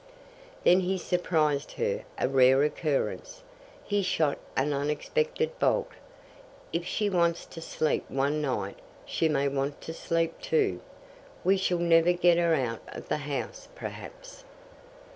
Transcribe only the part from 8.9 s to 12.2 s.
she may want to sleep two. We shall never